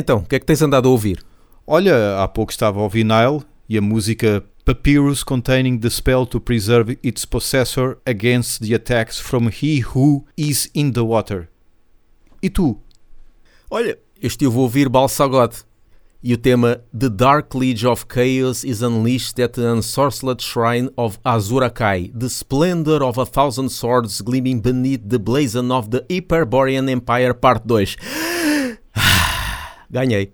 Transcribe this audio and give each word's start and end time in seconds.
Então, 0.00 0.16
o 0.16 0.24
que 0.24 0.36
é 0.36 0.38
que 0.38 0.46
tens 0.46 0.62
andado 0.62 0.88
a 0.88 0.90
ouvir? 0.90 1.22
Olha, 1.66 2.22
há 2.22 2.26
pouco 2.26 2.50
estava 2.50 2.80
a 2.80 2.82
ouvir 2.82 3.04
Nile 3.04 3.44
e 3.68 3.76
a 3.76 3.82
música 3.82 4.42
Papyrus 4.64 5.22
containing 5.22 5.78
the 5.78 5.90
spell 5.90 6.24
to 6.24 6.40
preserve 6.40 6.98
its 7.02 7.26
possessor 7.26 7.98
against 8.06 8.62
the 8.62 8.74
attacks 8.74 9.20
from 9.20 9.48
he 9.48 9.82
who 9.94 10.24
is 10.38 10.70
in 10.74 10.92
the 10.92 11.02
water. 11.02 11.50
E 12.42 12.48
tu? 12.48 12.78
Olha, 13.70 13.98
eu 14.18 14.26
estive 14.26 14.56
a 14.56 14.58
ouvir 14.58 14.88
Balsagote 14.88 15.64
e 16.22 16.32
o 16.32 16.38
tema 16.38 16.80
The 16.98 17.10
Dark 17.10 17.54
Legion 17.54 17.92
of 17.92 18.06
Chaos 18.06 18.64
is 18.64 18.80
unleashed 18.80 19.38
at 19.38 19.52
the 19.52 19.66
unsorceled 19.66 20.40
shrine 20.40 20.88
of 20.96 21.18
Azurakai, 21.22 22.10
the 22.18 22.30
splendor 22.30 23.04
of 23.04 23.18
a 23.18 23.26
thousand 23.26 23.68
swords 23.68 24.22
gleaming 24.22 24.60
beneath 24.60 25.02
the 25.06 25.18
blazon 25.18 25.70
of 25.70 25.90
the 25.90 26.06
Hyperborean 26.10 26.88
Empire 26.88 27.34
Parte 27.34 27.68
2. 27.68 28.49
Ganhei. 29.90 30.32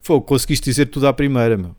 Fogo, 0.00 0.26
conseguiste 0.26 0.64
dizer 0.64 0.86
tudo 0.86 1.06
à 1.06 1.12
primeira, 1.12 1.56
meu. 1.56 1.76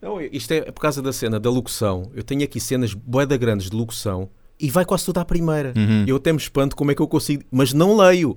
Não, 0.00 0.20
isto 0.20 0.50
é 0.52 0.72
por 0.72 0.80
causa 0.80 1.00
da 1.00 1.12
cena 1.12 1.38
da 1.38 1.48
locução. 1.48 2.10
Eu 2.14 2.24
tenho 2.24 2.42
aqui 2.42 2.58
cenas 2.58 2.92
boeda 2.92 3.36
grandes 3.36 3.70
de 3.70 3.76
locução 3.76 4.28
e 4.58 4.70
vai 4.70 4.84
quase 4.84 5.04
tudo 5.04 5.18
à 5.18 5.24
primeira. 5.24 5.72
Uhum. 5.76 6.04
Eu 6.06 6.16
até 6.16 6.32
me 6.32 6.38
espanto 6.38 6.74
como 6.74 6.90
é 6.90 6.94
que 6.94 7.02
eu 7.02 7.06
consigo. 7.06 7.44
Mas 7.50 7.72
não 7.72 7.96
leio. 7.96 8.36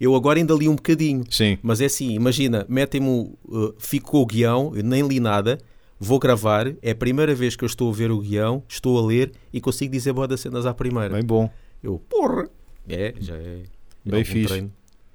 Eu 0.00 0.14
agora 0.14 0.38
ainda 0.38 0.54
li 0.54 0.68
um 0.68 0.76
bocadinho. 0.76 1.24
Sim. 1.30 1.58
Mas 1.62 1.80
é 1.80 1.86
assim, 1.86 2.10
imagina, 2.10 2.64
metem-me, 2.68 3.32
uh, 3.46 3.74
fico 3.78 4.10
com 4.10 4.18
o 4.18 4.26
guião, 4.26 4.72
eu 4.74 4.82
nem 4.82 5.06
li 5.06 5.18
nada, 5.18 5.58
vou 5.98 6.18
gravar, 6.18 6.74
é 6.82 6.90
a 6.90 6.94
primeira 6.94 7.34
vez 7.34 7.56
que 7.56 7.64
eu 7.64 7.66
estou 7.66 7.88
a 7.90 7.92
ver 7.92 8.10
o 8.10 8.18
guião, 8.18 8.62
estou 8.68 8.98
a 8.98 9.06
ler 9.06 9.32
e 9.52 9.60
consigo 9.60 9.92
dizer 9.92 10.12
boa 10.12 10.28
das 10.28 10.40
cenas 10.40 10.66
à 10.66 10.74
primeira. 10.74 11.14
Bem 11.14 11.24
bom. 11.24 11.48
Eu, 11.82 12.00
porra! 12.08 12.48
É, 12.88 13.14
já 13.18 13.34
é. 13.34 13.62
Bem 14.04 14.20
algum 14.20 14.32
fixe. 14.32 14.48
treino. 14.48 14.72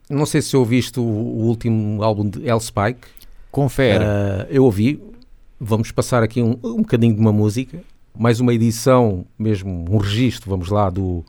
Não 0.10 0.26
sei 0.26 0.42
se 0.42 0.58
ouviste 0.58 1.00
o, 1.00 1.04
o 1.04 1.46
último 1.46 2.02
álbum 2.02 2.28
de 2.28 2.48
El 2.48 2.60
Spike. 2.60 3.08
Confere. 3.52 4.04
Ah, 4.04 4.48
eu 4.50 4.64
ouvi. 4.66 5.02
Vamos 5.60 5.92
passar 5.92 6.24
aqui 6.24 6.42
um, 6.42 6.58
um 6.64 6.78
bocadinho 6.78 7.14
de 7.14 7.20
uma 7.20 7.32
música. 7.32 7.80
Mais 8.18 8.40
uma 8.40 8.54
edição, 8.54 9.26
mesmo 9.38 9.86
um 9.90 9.98
registro, 9.98 10.50
vamos 10.50 10.70
lá, 10.70 10.90
do, 10.90 11.24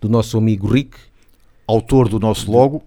do 0.00 0.08
nosso 0.08 0.38
amigo 0.38 0.66
Rick. 0.66 0.96
Autor 1.66 2.08
do 2.08 2.18
nosso 2.18 2.50
logo. 2.50 2.82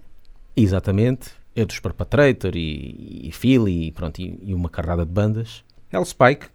Exatamente. 0.56 1.30
É 1.56 1.64
dos 1.64 1.80
Perpetrator 1.80 2.56
e, 2.56 3.22
e 3.24 3.32
Philly 3.32 3.88
e, 3.88 3.92
pronto, 3.92 4.20
e, 4.20 4.40
e 4.44 4.54
uma 4.54 4.70
carrada 4.70 5.06
de 5.06 5.12
bandas. 5.12 5.64
El 5.92 6.04
Spike, 6.04 6.48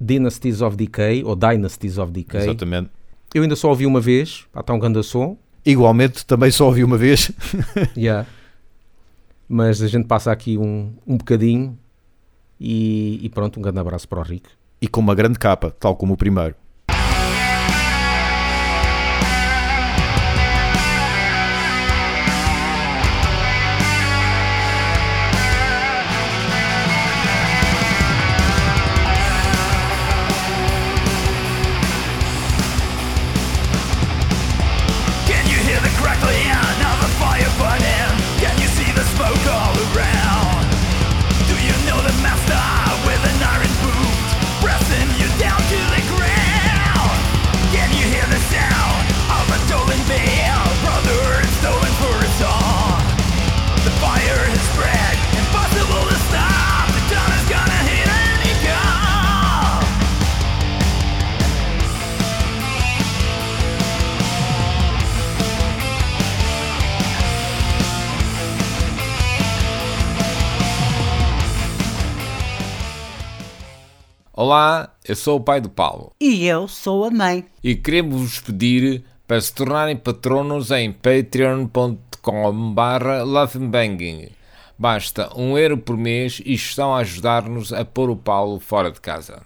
Dynasties 0.00 0.62
of 0.62 0.76
Decay, 0.76 1.24
ou 1.24 1.36
Dynasties 1.36 1.98
of 1.98 2.12
Decay. 2.12 2.42
Exatamente. 2.42 2.90
Eu 3.34 3.42
ainda 3.42 3.56
só 3.56 3.68
ouvi 3.68 3.84
uma 3.84 4.00
vez, 4.00 4.46
está 4.56 4.72
um 4.72 4.78
grande 4.78 5.02
som. 5.02 5.36
Igualmente, 5.68 6.24
também 6.24 6.50
só 6.50 6.64
ouvi 6.64 6.82
uma 6.82 6.96
vez. 6.96 7.30
Yeah. 7.94 8.26
Mas 9.46 9.82
a 9.82 9.86
gente 9.86 10.06
passa 10.06 10.32
aqui 10.32 10.56
um, 10.56 10.94
um 11.06 11.18
bocadinho 11.18 11.78
e, 12.58 13.18
e 13.22 13.28
pronto, 13.28 13.58
um 13.58 13.62
grande 13.62 13.78
abraço 13.78 14.08
para 14.08 14.18
o 14.18 14.22
Rick. 14.22 14.48
E 14.80 14.88
com 14.88 15.00
uma 15.00 15.14
grande 15.14 15.38
capa, 15.38 15.70
tal 15.78 15.94
como 15.94 16.14
o 16.14 16.16
primeiro. 16.16 16.54
Olá, 74.40 74.94
eu 75.04 75.16
sou 75.16 75.38
o 75.38 75.40
pai 75.40 75.60
do 75.60 75.68
Paulo 75.68 76.12
E 76.20 76.46
eu 76.46 76.68
sou 76.68 77.04
a 77.04 77.10
mãe. 77.10 77.44
e 77.60 77.74
queremos 77.74 78.20
vos 78.20 78.38
pedir 78.38 79.02
para 79.26 79.40
se 79.40 79.52
tornarem 79.52 79.96
patronos 79.96 80.70
em 80.70 80.92
patreon.com 80.92 82.72
barra. 82.72 83.24
Basta 84.78 85.36
um 85.36 85.58
euro 85.58 85.76
por 85.76 85.96
mês 85.96 86.40
e 86.46 86.54
estão 86.54 86.94
a 86.94 86.98
ajudar-nos 86.98 87.72
a 87.72 87.84
pôr 87.84 88.10
o 88.10 88.14
Paulo 88.14 88.60
fora 88.60 88.92
de 88.92 89.00
casa. 89.00 89.42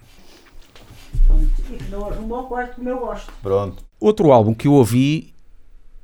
Não 1.89 2.05
arrumou 2.05 2.41
o 2.41 2.47
quarto 2.47 2.75
como 2.75 2.89
eu 2.89 2.99
gosto. 2.99 3.33
Pronto. 3.41 3.83
Outro 3.99 4.31
álbum 4.31 4.53
que 4.53 4.67
eu 4.67 4.73
ouvi, 4.73 5.33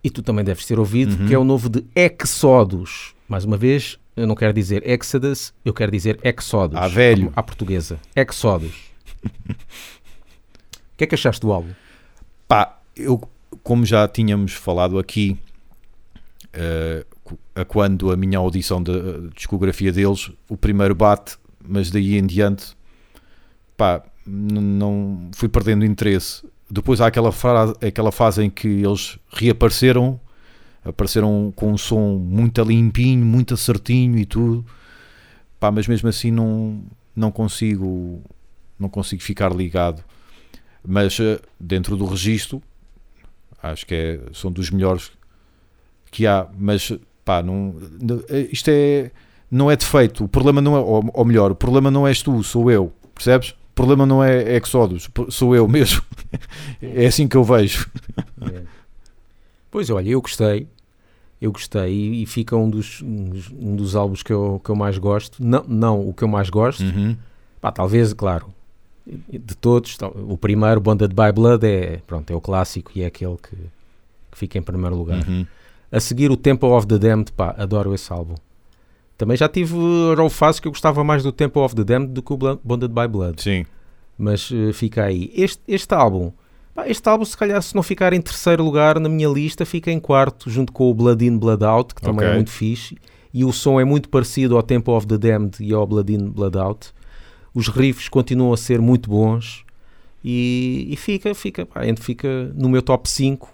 e 0.03 0.09
tu 0.09 0.23
também 0.23 0.44
deves 0.44 0.66
ter 0.66 0.79
ouvido, 0.79 1.28
que 1.28 1.35
é 1.35 1.38
o 1.38 1.44
novo 1.44 1.69
de 1.69 1.85
Exodus. 1.95 3.13
Mais 3.29 3.45
uma 3.45 3.56
vez, 3.56 3.97
eu 4.17 4.25
não 4.28 4.35
quero 4.35 4.51
dizer 4.51 4.81
Exodus, 4.90 5.53
eu 5.63 5.73
quero 5.73 5.91
dizer 5.91 6.19
Exodus. 6.23 6.78
Ah, 6.78 6.88
velho. 6.88 7.31
À, 7.35 7.40
à 7.41 7.44
portuguesa. 7.44 8.00
Exodus. 8.16 8.73
O 9.23 10.97
que 10.97 11.03
é 11.03 11.07
que 11.07 11.16
achaste 11.16 11.40
do 11.41 11.51
álbum? 11.51 11.69
Pá, 12.47 12.79
eu, 12.95 13.22
como 13.63 13.85
já 13.85 14.07
tínhamos 14.07 14.53
falado 14.53 14.97
aqui, 14.97 15.38
eh, 16.51 17.06
a 17.56 17.63
quando 17.63 18.12
a 18.12 18.17
minha 18.17 18.40
audição 18.40 18.81
da 18.81 18.94
discografia 19.35 19.91
deles, 19.91 20.31
o 20.50 20.57
primeiro 20.57 20.96
bate, 20.96 21.38
mas 21.63 21.91
daí 21.91 22.17
em 22.17 22.25
diante, 22.25 22.75
pá, 23.78 24.03
não 24.25 25.29
fui 25.35 25.47
perdendo 25.47 25.85
interesse. 25.85 26.44
Depois 26.69 27.00
há 27.00 27.07
aquela, 27.07 27.31
fra- 27.31 27.73
aquela 27.81 28.11
fase 28.11 28.44
em 28.44 28.50
que 28.50 28.67
eles 28.67 29.17
reapareceram, 29.31 30.19
apareceram 30.84 31.51
com 31.56 31.72
um 31.72 31.78
som 31.78 32.17
muito 32.17 32.62
limpinho, 32.63 33.25
muito 33.25 33.56
certinho 33.57 34.17
e 34.17 34.25
tudo, 34.25 34.66
pá, 35.59 35.72
mas 35.72 35.88
mesmo 35.88 36.09
assim 36.09 36.31
não, 36.31 36.84
não 37.16 37.31
consigo 37.31 38.22
não 38.79 38.88
consigo 38.88 39.22
ficar 39.22 39.53
ligado. 39.53 40.03
Mas 40.88 41.19
eh, 41.19 41.40
dentro 41.59 41.97
do 41.97 42.06
registro, 42.06 42.63
acho 43.62 43.85
que 43.85 43.94
é, 43.94 44.19
são 44.34 44.51
dos 44.51 44.72
melhores 44.72 45.12
que 46.09 46.25
há, 46.25 46.47
mas 46.57 46.91
pá, 47.25 47.44
não, 47.44 47.75
eh, 48.29 48.47
isto 48.51 48.69
é, 48.69 49.11
não 49.51 49.69
é 49.69 49.75
defeito, 49.75 50.23
o 50.23 50.28
problema 50.29 50.61
não 50.61 50.78
é, 50.78 50.79
ou, 50.79 51.09
ou 51.13 51.25
melhor, 51.25 51.51
o 51.51 51.56
problema 51.56 51.91
não 51.91 52.07
és 52.07 52.22
tu, 52.22 52.41
sou 52.44 52.72
eu, 52.72 52.94
percebes? 53.13 53.50
O 53.50 53.75
problema 53.75 54.06
não 54.06 54.23
é 54.23 54.56
Exodus, 54.57 55.09
sou 55.29 55.56
eu 55.56 55.67
mesmo. 55.67 56.01
É 56.81 57.07
assim 57.07 57.28
que 57.28 57.35
eu 57.35 57.44
vejo. 57.44 57.90
Pois 59.72 59.90
olha, 59.90 60.09
eu 60.09 60.22
gostei. 60.22 60.68
Eu 61.41 61.52
gostei 61.53 61.90
e, 61.94 62.24
e 62.24 62.25
fica 62.25 62.56
um 62.56 62.69
dos, 62.69 63.02
um 63.02 63.75
dos- 63.75 63.96
álbuns 63.96 64.22
que 64.22 64.34
eu, 64.34 64.59
que 64.63 64.69
eu 64.69 64.75
mais 64.75 64.97
gosto. 64.97 65.41
Não, 65.44 65.63
não 65.68 66.07
o 66.09 66.13
que 66.13 66.24
eu 66.24 66.28
mais 66.28 66.50
gosto. 66.50 66.84
Uhum. 66.84 67.16
Pá, 67.62 67.72
talvez, 67.72 68.12
claro, 68.13 68.47
de 69.08 69.56
todos, 69.56 69.97
o 70.28 70.38
primeiro, 70.38 70.79
Bonded 70.81 71.13
by 71.13 71.31
Blood, 71.34 71.66
é, 71.66 72.02
pronto, 72.06 72.29
é 72.31 72.35
o 72.35 72.41
clássico 72.41 72.91
e 72.96 73.03
é 73.03 73.06
aquele 73.06 73.38
que, 73.38 73.56
que 74.31 74.38
fica 74.38 74.58
em 74.58 74.62
primeiro 74.62 74.96
lugar. 74.96 75.25
Uhum. 75.28 75.46
A 75.91 76.00
seguir, 76.00 76.29
o 76.29 76.38
Temple 76.38 76.69
of 76.69 76.85
the 76.88 76.97
Damned, 76.97 77.32
pá, 77.32 77.55
adoro 77.58 77.93
esse 77.93 78.11
álbum. 78.11 78.35
Também 79.17 79.35
já 79.35 79.49
tive 79.49 79.76
uh, 79.76 80.29
fase 80.29 80.61
que 80.61 80.67
eu 80.67 80.72
gostava 80.72 81.03
mais 81.03 81.23
do 81.23 81.32
Temple 81.32 81.61
of 81.61 81.73
the 81.76 81.84
Damned 81.84 82.11
do 82.14 82.22
que 82.22 82.32
o 82.34 82.38
Bonded 82.64 82.93
by 82.93 83.08
Blood, 83.08 83.41
Sim. 83.41 83.66
mas 84.17 84.49
uh, 84.52 84.72
fica 84.73 85.03
aí. 85.05 85.32
Este, 85.34 85.61
este 85.67 85.93
álbum, 85.93 86.32
este 86.87 87.08
álbum, 87.09 87.26
se 87.26 87.35
calhar, 87.37 87.61
se 87.61 87.76
não 87.76 87.84
ficar 87.84 88.14
em 88.14 88.22
terceiro 88.22 88.64
lugar 88.64 88.99
na 88.99 89.09
minha 89.09 89.28
lista, 89.29 89.66
fica 89.66 89.91
em 89.91 89.99
quarto, 89.99 90.49
junto 90.49 90.72
com 90.72 90.90
o 90.90 90.93
Blood 90.93 91.26
In, 91.26 91.37
Blood 91.37 91.64
Out, 91.64 91.96
que 91.96 92.02
também 92.02 92.20
Ok. 92.26 92.29
é 92.31 92.35
muito 92.35 92.52
fixe. 92.52 92.97
E 93.34 93.43
o 93.46 93.52
som 93.52 93.79
é 93.79 93.84
muito 93.85 94.09
parecido 94.09 94.55
ao 94.58 94.64
Temple 94.64 94.93
of 94.93 95.05
the 95.08 95.17
Damned 95.17 95.58
e 95.64 95.73
ao 95.73 95.85
Blood 95.85 96.14
In, 96.14 96.29
Blood 96.29 96.58
Out. 96.58 96.91
Os 97.53 97.67
riffs 97.67 98.08
continuam 98.09 98.53
a 98.53 98.58
ser 98.58 98.79
muito 98.81 99.09
bons 99.09 99.64
e, 100.23 100.87
e 100.90 100.96
fica, 100.96 101.34
fica, 101.35 101.66
pá, 101.66 101.81
fica 101.97 102.52
no 102.55 102.70
meu 102.70 102.81
top 102.81 103.09
5 103.09 103.49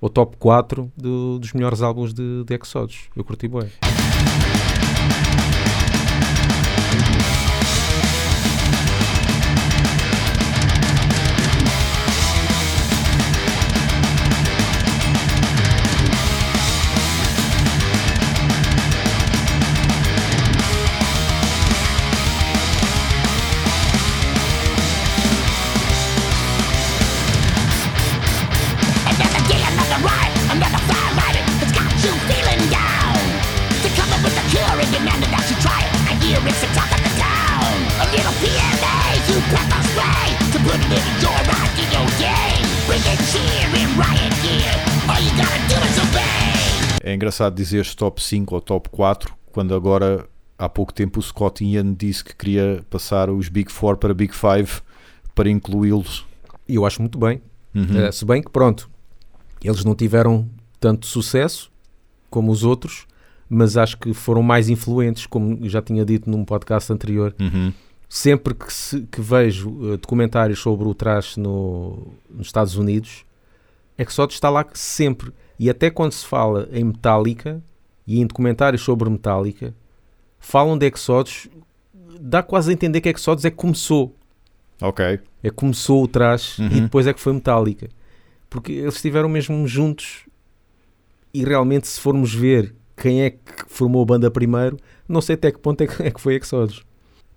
ou 0.00 0.08
top 0.08 0.36
4 0.38 0.90
do- 0.96 1.38
dos 1.38 1.52
melhores 1.52 1.82
álbuns 1.82 2.12
de, 2.14 2.44
de 2.44 2.54
Exodus. 2.54 3.08
Eu 3.16 3.24
curti 3.24 3.48
bem. 3.48 3.68
demanded 34.98 35.30
that 35.30 35.46
you 35.46 35.56
try 35.62 35.78
it, 35.78 35.94
and 36.10 36.18
the 36.18 36.34
of 36.34 37.00
the 37.06 37.12
town. 37.22 37.78
A 38.02 38.06
little 38.10 38.34
PMA, 38.42 38.98
you 39.30 39.38
spray, 39.94 40.28
to 40.52 40.58
put 40.66 40.80
it 40.82 41.04
in 41.78 41.88
your 41.94 42.08
game. 42.18 42.66
Bring 42.86 43.02
cheer 43.30 43.66
riot 43.94 44.34
gear, 44.42 44.74
all 45.06 45.20
you 45.22 45.30
gotta 45.38 45.60
do 45.70 45.78
is 45.86 45.98
obey. 46.02 47.08
É 47.10 47.14
engraçado 47.14 47.54
dizeres 47.54 47.94
top 47.94 48.20
5 48.20 48.54
ou 48.54 48.60
top 48.60 48.88
4, 48.88 49.32
quando 49.52 49.74
agora 49.74 50.28
há 50.58 50.68
pouco 50.68 50.92
tempo 50.92 51.20
o 51.20 51.22
Scott 51.22 51.64
Ian 51.64 51.94
disse 51.94 52.24
que 52.24 52.34
queria 52.34 52.84
passar 52.90 53.30
os 53.30 53.48
Big 53.48 53.70
Four 53.70 53.96
para 53.98 54.12
Big 54.12 54.34
Five 54.34 54.80
para 55.34 55.48
incluí-los. 55.48 56.26
E 56.68 56.74
eu 56.74 56.84
acho 56.84 57.00
muito 57.00 57.18
bem. 57.18 57.40
Uhum. 57.72 58.08
Uh, 58.08 58.12
se 58.12 58.24
bem 58.24 58.42
que, 58.42 58.50
pronto, 58.50 58.90
eles 59.62 59.84
não 59.84 59.94
tiveram 59.94 60.48
tanto 60.80 61.06
sucesso 61.06 61.70
como 62.28 62.50
os 62.50 62.64
outros, 62.64 63.06
mas 63.48 63.76
acho 63.76 63.96
que 63.98 64.12
foram 64.12 64.42
mais 64.42 64.68
influentes, 64.68 65.26
como 65.26 65.66
já 65.68 65.80
tinha 65.82 66.04
dito 66.04 66.30
num 66.30 66.44
podcast 66.44 66.92
anterior. 66.92 67.34
Uhum. 67.40 67.72
Sempre 68.08 68.54
que, 68.54 68.72
se- 68.72 69.02
que 69.10 69.20
vejo 69.20 69.92
eh, 69.92 69.96
documentários 69.98 70.58
sobre 70.58 70.86
o 70.88 70.94
trash 70.94 71.36
no, 71.36 72.08
nos 72.30 72.46
Estados 72.46 72.76
Unidos, 72.76 73.24
Exodus 73.98 74.36
está 74.36 74.48
lá 74.48 74.64
sempre. 74.74 75.32
E 75.58 75.68
até 75.68 75.90
quando 75.90 76.12
se 76.12 76.24
fala 76.24 76.68
em 76.72 76.84
Metallica 76.84 77.62
e 78.06 78.20
em 78.20 78.26
documentários 78.26 78.82
sobre 78.82 79.10
Metallica, 79.10 79.74
falam 80.38 80.78
de 80.78 80.86
Exodus, 80.86 81.48
dá 82.20 82.42
quase 82.42 82.70
a 82.70 82.72
entender 82.72 83.00
que 83.00 83.08
Exodus 83.08 83.44
é 83.44 83.50
que 83.50 83.56
começou. 83.56 84.14
Ok. 84.80 85.04
É 85.42 85.50
que 85.50 85.56
começou 85.56 86.04
o 86.04 86.08
trash 86.08 86.58
e 86.58 86.62
Uhum. 86.62 86.68
depois 86.82 87.06
é 87.06 87.12
que 87.12 87.20
foi 87.20 87.32
Metallica. 87.32 87.88
Porque 88.48 88.72
eles 88.72 88.94
estiveram 88.94 89.28
mesmo 89.28 89.66
juntos 89.66 90.24
e 91.34 91.44
realmente 91.44 91.86
se 91.88 92.00
formos 92.00 92.32
ver 92.32 92.74
quem 92.98 93.22
é 93.22 93.30
que 93.30 93.38
formou 93.68 94.02
a 94.02 94.06
banda 94.06 94.30
primeiro, 94.30 94.76
não 95.08 95.20
sei 95.20 95.34
até 95.34 95.50
que 95.52 95.58
ponto 95.58 95.80
é 95.82 95.86
que, 95.86 96.02
é 96.02 96.10
que 96.10 96.20
foi 96.20 96.34
Exodus. 96.36 96.82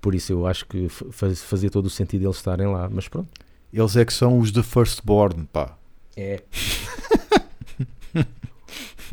Por 0.02 0.16
isso 0.16 0.34
eu 0.34 0.48
acho 0.48 0.66
que 0.66 0.90
fa- 0.90 1.06
faz- 1.12 1.42
fazia 1.44 1.70
todo 1.70 1.86
o 1.86 1.90
sentido 1.90 2.26
eles 2.26 2.38
estarem 2.38 2.68
lá, 2.68 2.90
mas 2.92 3.08
pronto. 3.08 3.30
Eles 3.72 3.96
é 3.96 4.04
que 4.04 4.14
são 4.14 4.38
os 4.40 4.52
de 4.52 4.62
Firstborn, 4.64 5.48
pá. 5.54 5.78
É. 6.18 6.42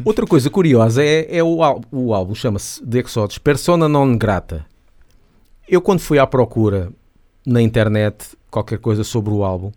Outra 0.04 0.26
coisa 0.26 0.48
curiosa 0.48 1.02
é, 1.04 1.38
é 1.38 1.42
o, 1.42 1.62
ál- 1.62 1.82
o 1.90 2.14
álbum, 2.14 2.34
chama-se 2.34 2.84
The 2.84 3.00
Exodus 3.00 3.38
Persona 3.38 3.88
Non 3.88 4.16
Grata. 4.16 4.64
Eu, 5.68 5.82
quando 5.82 6.00
fui 6.00 6.18
à 6.18 6.26
procura 6.26 6.90
na 7.44 7.60
internet 7.60 8.36
qualquer 8.50 8.78
coisa 8.78 9.02
sobre 9.04 9.32
o 9.34 9.42
álbum, 9.44 9.72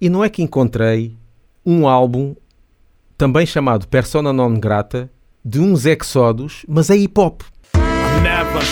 e 0.00 0.08
não 0.08 0.22
é 0.22 0.28
que 0.28 0.42
encontrei 0.42 1.16
um 1.64 1.88
álbum 1.88 2.34
também 3.16 3.44
chamado 3.46 3.88
Persona 3.88 4.32
Non 4.32 4.54
Grata 4.60 5.10
de 5.44 5.60
uns 5.60 5.86
Exodus, 5.86 6.64
mas 6.68 6.90
é 6.90 6.96
hip 6.96 7.18
hop. 7.18 7.42
Never. 8.22 8.62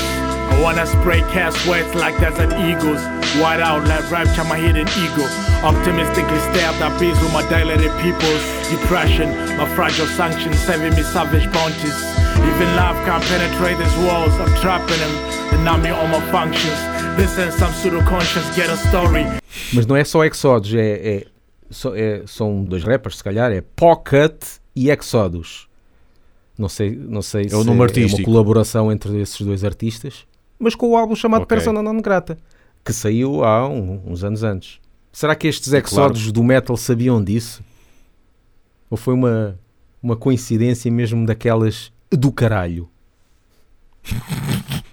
I 0.52 0.62
wanna 0.62 0.86
spray 0.86 1.20
cast 1.32 1.66
words 1.66 1.94
like 1.94 2.18
desert 2.18 2.52
eagles. 2.54 3.00
White 3.38 3.60
out 3.60 3.86
like 3.86 4.10
rapture 4.10 4.44
my 4.44 4.56
hidden 4.56 4.88
ego. 4.88 5.24
Optimistically 5.62 6.38
stare 6.40 6.70
at 6.70 6.78
the 6.78 6.88
beast 6.98 7.20
with 7.22 7.32
my 7.32 7.42
dilated 7.48 7.92
pupils. 8.00 8.42
Depression, 8.70 9.28
my 9.58 9.66
fragile 9.76 10.06
sanctions 10.16 10.56
serving 10.60 10.94
me 10.94 11.02
savage 11.02 11.44
bounties. 11.52 11.96
Even 12.38 12.74
love 12.76 12.96
can't 13.04 13.22
penetrate 13.24 13.76
these 13.78 13.96
walls. 14.06 14.32
I'm 14.40 14.52
trapping 14.60 14.98
them, 14.98 15.14
denying 15.50 15.92
all 15.92 16.08
my 16.08 16.20
functions. 16.32 16.78
This 17.16 17.38
and 17.38 17.52
some 17.52 17.72
pseudo 17.72 18.00
conscience 18.08 18.48
get 18.56 18.70
a 18.70 18.76
story. 18.76 19.26
Mas 19.74 19.86
não 19.86 19.96
é 19.96 20.04
só 20.04 20.24
Exodus, 20.24 20.74
é, 20.74 20.80
é- 21.18 21.26
é- 21.96 22.22
são 22.26 22.64
dois 22.64 22.82
rappers, 22.84 23.18
se 23.18 23.24
calhar, 23.24 23.50
é 23.52 23.60
Pocket 23.60 24.42
e 24.74 24.90
Exodus. 24.90 25.65
Não 26.58 26.68
sei, 26.68 26.90
não 26.96 27.20
sei 27.22 27.48
se 27.48 27.54
o 27.54 27.62
nome 27.64 27.80
é 27.84 28.06
uma 28.06 28.22
colaboração 28.24 28.90
entre 28.90 29.20
esses 29.20 29.40
dois 29.40 29.62
artistas, 29.62 30.26
mas 30.58 30.74
com 30.74 30.88
o 30.90 30.96
álbum 30.96 31.14
chamado 31.14 31.42
Ok. 31.42 31.54
Persona 31.56 31.82
Non 31.82 32.00
Grata, 32.00 32.38
que 32.84 32.92
saiu 32.92 33.44
há 33.44 33.68
um- 33.68 34.00
uns 34.06 34.24
anos 34.24 34.42
antes. 34.42 34.80
Será 35.12 35.34
que 35.34 35.46
estes 35.48 35.68
Claro. 35.70 36.12
Exodus 36.12 36.32
do 36.32 36.42
metal 36.42 36.76
sabiam 36.76 37.22
disso? 37.22 37.62
Ou 38.88 38.96
foi 38.96 39.12
uma, 39.14 39.58
uma 40.02 40.16
coincidência 40.16 40.90
mesmo 40.90 41.26
daquelas 41.26 41.92
do 42.10 42.30
caralho? 42.32 42.88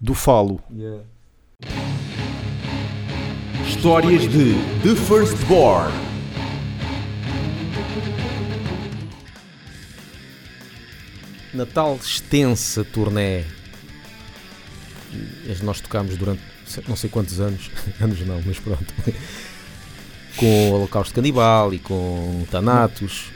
Do 0.00 0.14
Falo. 0.14 0.60
Histórias 3.66 4.22
de 4.28 4.54
The 4.82 4.94
Firstborn. 4.94 6.07
Na 11.54 11.64
tal 11.66 11.96
extensa 11.96 12.84
turné 12.84 13.44
que 15.10 15.64
nós 15.64 15.80
tocámos 15.80 16.16
durante 16.16 16.42
não 16.86 16.96
sei 16.96 17.08
quantos 17.08 17.40
anos, 17.40 17.70
anos 18.00 18.20
não, 18.26 18.42
mas 18.44 18.58
pronto, 18.58 18.84
com 20.36 20.70
o 20.70 20.74
Holocausto 20.74 21.14
Canibal 21.14 21.72
e 21.72 21.78
com 21.78 22.44
Thanatos, 22.50 23.26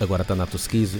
agora 0.00 0.24
Thanatos 0.24 0.62
Skizo. 0.62 0.98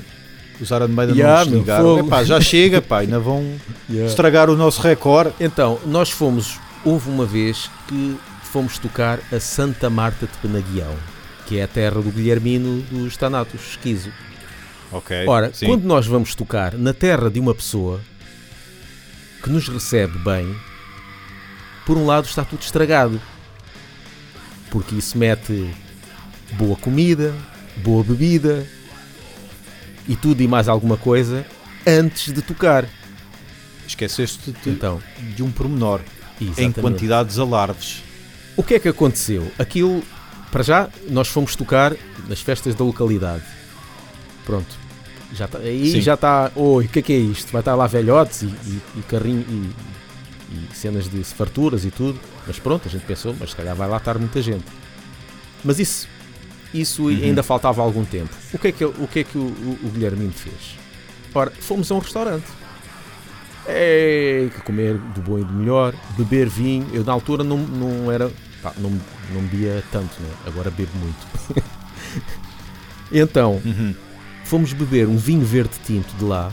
Os 0.61 0.71
Iron 0.71 0.87
Maiden 0.87 1.17
Yeah, 1.17 1.51
não 1.51 1.65
fogo. 1.65 2.07
Epá, 2.07 2.23
já 2.23 2.41
chega, 2.41 2.81
pá, 2.81 3.01
ainda 3.01 3.19
vão 3.19 3.45
estragar 4.07 4.49
o 4.49 4.57
nosso 4.57 4.81
recorde. 4.81 5.35
Então, 5.41 5.81
nós 5.85 6.11
fomos, 6.11 6.61
houve 6.85 7.11
uma 7.11 7.27
vez 7.27 7.69
que 7.89 8.17
fomos 8.45 8.79
tocar 8.79 9.19
a 9.33 9.41
Santa 9.41 9.91
Marta 9.91 10.29
de 10.29 10.39
Penaguião, 10.39 10.95
que 11.47 11.59
é 11.59 11.65
a 11.65 11.67
terra 11.67 12.01
do 12.01 12.09
Guilhermino 12.09 12.83
dos 12.83 13.17
Thanatos 13.17 13.71
Esquizo. 13.71 14.13
Ok. 14.95 15.27
Ora, 15.27 15.53
sim. 15.53 15.67
quando 15.67 15.85
nós 15.85 16.07
vamos 16.07 16.35
tocar 16.35 16.75
na 16.75 16.95
terra 16.95 17.29
de 17.29 17.41
uma 17.41 17.55
pessoa 17.55 18.01
que 19.43 19.51
nos 19.51 19.69
recebe 19.69 20.17
bem, 20.21 20.57
por 21.85 21.97
um 21.97 22.07
lado 22.07 22.27
está 22.27 22.45
tudo 22.45 22.63
estragado. 22.63 23.21
Porque 24.71 24.95
isso 24.95 25.19
mete 25.19 25.71
boa 26.53 26.77
comida, 26.77 27.35
boa 27.77 28.03
bebida 28.03 28.67
e 30.09 30.17
tudo 30.17 30.43
e 30.43 30.49
mais 30.49 30.69
alguma 30.69 30.97
coisa 30.97 31.45
antes 31.87 32.33
de 32.33 32.41
tocar. 32.41 32.89
Esqueceste 33.87 34.53
de, 34.53 34.71
Então, 34.71 35.03
de 35.37 35.43
um 35.43 35.51
pormenor. 35.51 36.01
Em 36.41 36.47
exatamente. 36.47 36.81
quantidades 36.81 37.39
alarves. 37.39 38.03
O 38.57 38.63
que 38.63 38.75
é 38.75 38.79
que 38.79 38.89
aconteceu? 38.89 39.51
Aquilo, 39.59 40.03
para 40.51 40.63
já, 40.63 40.89
nós 41.09 41.29
fomos 41.29 41.55
tocar 41.55 41.95
nas 42.29 42.41
festas 42.41 42.75
da 42.75 42.85
localidade. 42.85 43.45
Pronto. 44.45 44.84
Já 45.33 45.49
tá, 45.49 45.59
aí 45.59 45.91
Sim. 45.91 46.01
já 46.01 46.15
está. 46.15 46.51
Oi, 46.55 46.85
o 46.85 46.89
que 46.89 46.99
é 46.99 47.03
que 47.03 47.13
é 47.13 47.17
isto? 47.17 47.51
Vai 47.51 47.61
estar 47.61 47.75
lá 47.75 47.87
velhotes 47.87 48.43
e, 48.43 48.47
e, 48.47 48.83
e 48.97 49.03
carrinho 49.03 49.45
e, 49.49 49.73
e 50.55 50.77
cenas 50.77 51.09
de 51.09 51.23
farturas 51.25 51.85
e 51.85 51.91
tudo. 51.91 52.19
Mas 52.47 52.59
pronto, 52.59 52.87
a 52.87 52.91
gente 52.91 53.05
pensou, 53.05 53.35
mas 53.39 53.51
se 53.51 53.57
calhar 53.57 53.75
vai 53.75 53.89
lá 53.89 53.97
estar 53.97 54.19
muita 54.19 54.41
gente. 54.43 54.65
Mas 55.65 55.79
isso, 55.79 56.07
isso 56.73 57.09
ainda 57.09 57.43
faltava 57.43 57.83
algum 57.83 58.05
tempo. 58.05 58.31
O 58.53 58.59
que 58.59 58.69
é 58.69 58.73
que, 58.73 58.85
o, 58.85 59.09
que, 59.11 59.21
é 59.21 59.25
que 59.25 59.39
o, 59.39 59.43
o, 59.43 59.79
o 59.85 59.91
Guilhermino 59.91 60.33
fez? 60.33 60.77
Ora, 61.35 61.51
fomos 61.51 61.91
a 61.91 61.95
um 61.95 61.99
restaurante. 61.99 62.47
É, 63.67 64.49
que 64.55 64.61
comer 64.61 64.99
do 64.99 65.23
bom 65.23 65.39
e 65.39 65.45
do 65.45 65.53
melhor, 65.53 65.95
beber 66.19 66.49
vinho. 66.49 66.87
Eu 66.93 67.03
na 67.03 67.13
altura 67.13 67.43
não, 67.43 67.57
não 67.57 68.13
era. 68.13 68.31
pá, 68.63 68.73
não, 68.77 68.91
não 69.33 69.41
bebia 69.43 69.83
tanto, 69.91 70.21
né? 70.21 70.29
agora 70.47 70.71
bebo 70.71 70.93
muito. 70.99 71.65
então, 73.11 73.61
Uhum. 73.65 73.95
Fomos 74.45 74.73
beber 74.73 75.09
um 75.09 75.17
vinho 75.17 75.45
verde 75.45 75.75
tinto 75.87 76.15
de 76.17 76.25
lá. 76.25 76.53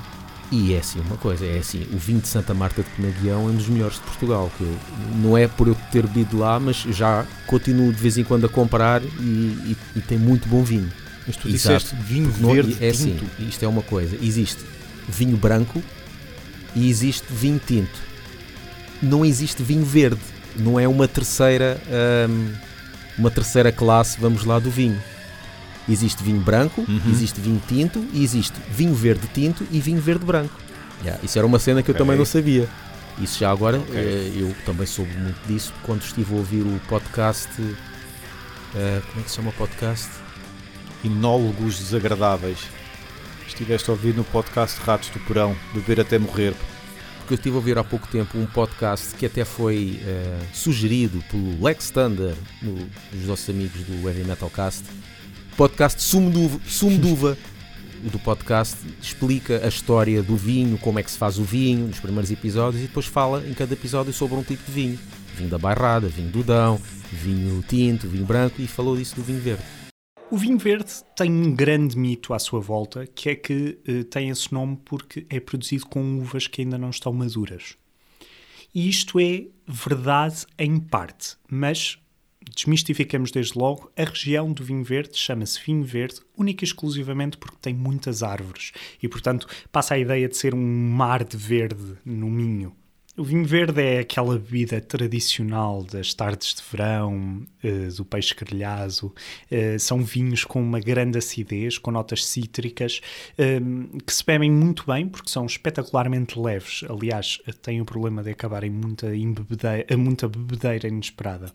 E 0.51 0.73
é 0.73 0.79
assim 0.79 0.99
uma 0.99 1.15
coisa, 1.15 1.45
é 1.45 1.59
assim, 1.59 1.87
o 1.93 1.97
vinho 1.97 2.19
de 2.19 2.27
Santa 2.27 2.53
Marta 2.53 2.83
de 2.83 2.89
Penaguião 2.89 3.47
é 3.47 3.51
um 3.51 3.55
dos 3.55 3.67
melhores 3.69 3.95
de 3.95 4.01
Portugal. 4.01 4.51
Que 4.57 4.63
eu- 4.65 4.77
não 5.23 5.37
é 5.37 5.47
por 5.47 5.67
eu 5.69 5.75
ter 5.93 6.05
bebido 6.05 6.39
lá, 6.39 6.59
mas 6.59 6.75
já 6.91 7.25
continuo 7.47 7.91
de 7.93 7.97
vez 8.01 8.17
em 8.17 8.23
quando 8.25 8.45
a 8.45 8.49
comprar 8.49 9.01
e, 9.01 9.07
e- 9.23 9.77
e 9.95 10.01
tem 10.01 10.17
muito 10.17 10.49
bom 10.49 10.61
vinho. 10.61 10.91
Mas 11.25 11.37
tu 11.37 11.47
Exato. 11.47 11.85
disseste 11.85 11.95
vinho 12.03 12.27
Porque 12.29 12.43
não- 12.43 12.53
verde 12.53 12.77
é 12.81 12.89
assim, 12.89 13.15
tinto. 13.15 13.25
isto 13.47 13.63
é 13.63 13.67
uma 13.67 13.81
coisa. 13.81 14.17
Existe 14.21 14.59
vinho 15.07 15.37
branco 15.37 15.81
e 16.75 16.89
existe 16.89 17.25
vinho 17.31 17.61
tinto. 17.65 17.99
Não 19.01 19.25
existe 19.25 19.63
vinho 19.63 19.85
verde. 19.85 20.19
Não 20.57 20.77
é 20.77 20.85
uma 20.85 21.07
terceira, 21.07 21.79
hum, 22.29 22.49
uma 23.17 23.31
terceira 23.31 23.71
classe, 23.71 24.19
vamos 24.19 24.43
lá, 24.43 24.59
do 24.59 24.69
vinho. 24.69 25.01
Existe 25.89 26.23
vinho 26.23 26.39
branco, 26.39 26.81
Uhum. 26.87 27.01
existe 27.09 27.41
vinho 27.41 27.61
tinto 27.67 28.05
e 28.13 28.23
existe 28.23 28.53
vinho 28.69 28.93
verde 28.93 29.27
tinto 29.33 29.65
e 29.71 29.79
vinho 29.79 29.99
verde 30.01 30.23
branco. 30.25 30.53
Yeah, 31.03 31.19
isso 31.23 31.37
era 31.37 31.47
uma 31.47 31.57
cena 31.59 31.81
que 31.81 31.89
eu 31.89 31.95
Ok. 31.95 32.05
também 32.05 32.17
não 32.17 32.25
sabia. 32.25 32.69
Isso 33.19 33.39
já 33.39 33.51
agora, 33.51 33.79
Ok. 33.79 33.95
eh, 33.97 34.31
eu 34.35 34.55
também 34.65 34.85
soube 34.85 35.11
muito 35.17 35.39
disso 35.47 35.73
quando 35.83 36.01
estive 36.03 36.33
a 36.33 36.37
ouvir 36.37 36.61
o 36.61 36.79
podcast. 36.87 37.49
eh, 38.73 39.01
como 39.09 39.19
é 39.19 39.23
que 39.23 39.29
se 39.29 39.35
chama 39.35 39.49
o 39.49 39.53
podcast? 39.53 40.07
Inólogos 41.03 41.77
desagradáveis. 41.79 42.59
Estiveste 43.47 43.89
a 43.89 43.93
ouvir 43.93 44.13
no 44.15 44.23
podcast 44.23 44.79
Ratos 44.81 45.09
do 45.09 45.19
Porão, 45.21 45.55
beber 45.73 45.99
até 45.99 46.17
morrer. 46.17 46.53
porque 47.19 47.33
eu 47.33 47.35
estive 47.35 47.55
a 47.55 47.57
ouvir 47.59 47.77
há 47.77 47.83
pouco 47.83 48.07
tempo 48.07 48.37
um 48.37 48.45
podcast 48.45 49.13
que 49.15 49.25
até 49.25 49.43
foi 49.45 49.99
eh, 50.03 50.39
sugerido 50.53 51.23
pelo 51.29 51.63
Lex 51.63 51.89
Thunder, 51.91 52.33
no- 52.61 52.87
dos 53.11 53.27
nossos 53.27 53.49
amigos 53.49 53.81
do 53.83 54.07
Heavy 54.07 54.23
Metal 54.23 54.49
Cast. 54.49 54.83
Podcast 55.57 56.01
Sumo 56.01 56.31
de 56.31 56.37
Uva, 56.37 56.59
Sumo 56.65 56.97
de 56.97 57.07
Uva. 57.07 57.37
Do 58.03 58.17
podcast 58.19 58.77
explica 59.01 59.63
a 59.63 59.67
história 59.67 60.23
do 60.23 60.35
vinho, 60.35 60.77
como 60.77 60.97
é 60.97 61.03
que 61.03 61.11
se 61.11 61.17
faz 61.17 61.37
o 61.37 61.43
vinho, 61.43 61.87
nos 61.87 61.99
primeiros 61.99 62.31
episódios, 62.31 62.83
e 62.83 62.87
depois 62.87 63.05
fala 63.05 63.45
em 63.47 63.53
cada 63.53 63.73
episódio 63.73 64.11
sobre 64.11 64.37
um 64.37 64.43
tipo 64.43 64.63
de 64.65 64.71
vinho. 64.71 64.99
Vinho 65.35 65.49
da 65.49 65.57
bairrada, 65.57 66.07
vinho 66.07 66.29
do 66.29 66.43
Dão, 66.43 66.81
vinho 67.11 67.63
tinto, 67.67 68.07
vinho 68.07 68.25
branco, 68.25 68.59
e 68.59 68.65
falou 68.65 68.95
disso 68.95 69.15
do 69.15 69.23
vinho 69.23 69.39
verde. 69.39 69.63
O 70.31 70.37
vinho 70.37 70.57
verde 70.57 70.91
tem 71.15 71.29
um 71.29 71.53
grande 71.53 71.97
mito 71.97 72.33
à 72.33 72.39
sua 72.39 72.59
volta, 72.59 73.05
que 73.05 73.29
é 73.29 73.35
que 73.35 73.77
eh, 73.85 74.03
tem 74.03 74.29
esse 74.29 74.51
nome 74.51 74.79
porque 74.83 75.27
é 75.29 75.39
produzido 75.39 75.85
com 75.85 76.19
uvas 76.19 76.47
que 76.47 76.61
ainda 76.61 76.77
não 76.77 76.89
estão 76.89 77.11
maduras. 77.13 77.75
E 78.73 78.87
isto 78.87 79.19
é 79.19 79.47
verdade 79.67 80.45
em 80.57 80.79
parte, 80.79 81.35
mas 81.49 81.99
desmistificamos 82.49 83.31
desde 83.31 83.57
logo, 83.57 83.91
a 83.95 84.03
região 84.03 84.51
do 84.51 84.63
vinho 84.63 84.83
verde 84.83 85.17
chama-se 85.17 85.59
vinho 85.65 85.83
verde 85.83 86.19
única 86.37 86.63
e 86.63 86.67
exclusivamente 86.67 87.37
porque 87.37 87.57
tem 87.61 87.73
muitas 87.73 88.23
árvores 88.23 88.71
e, 89.01 89.07
portanto, 89.07 89.47
passa 89.71 89.93
a 89.93 89.99
ideia 89.99 90.27
de 90.27 90.35
ser 90.35 90.53
um 90.53 90.89
mar 90.89 91.23
de 91.23 91.37
verde 91.37 91.97
no 92.05 92.29
Minho. 92.29 92.75
O 93.17 93.23
vinho 93.25 93.43
verde 93.43 93.81
é 93.81 93.99
aquela 93.99 94.39
bebida 94.39 94.79
tradicional 94.79 95.83
das 95.83 96.13
tardes 96.13 96.55
de 96.55 96.61
verão, 96.71 97.45
eh, 97.61 97.89
do 97.95 98.05
peixe 98.05 98.33
grelhado. 98.33 99.13
Eh, 99.49 99.77
são 99.77 100.01
vinhos 100.01 100.45
com 100.45 100.61
uma 100.61 100.79
grande 100.79 101.17
acidez, 101.17 101.77
com 101.77 101.91
notas 101.91 102.25
cítricas, 102.25 103.01
eh, 103.37 103.59
que 104.05 104.13
se 104.13 104.25
bebem 104.25 104.49
muito 104.49 104.85
bem 104.87 105.09
porque 105.09 105.29
são 105.29 105.45
espetacularmente 105.45 106.39
leves. 106.39 106.85
Aliás, 106.89 107.41
têm 107.61 107.81
o 107.81 107.85
problema 107.85 108.23
de 108.23 108.31
acabarem 108.31 108.71
muita, 108.71 109.07
muita 109.97 110.29
bebedeira 110.29 110.87
inesperada. 110.87 111.51